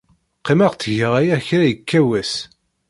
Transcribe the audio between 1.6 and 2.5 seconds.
yekka wass.